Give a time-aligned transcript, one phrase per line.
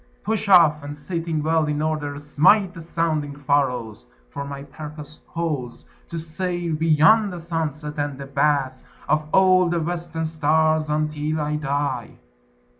[0.23, 5.85] Push off, and sitting well in order smite The sounding furrows; for my purpose holds
[6.07, 11.57] To sail beyond the sunset, and the baths Of all the western stars, until I
[11.57, 12.17] die.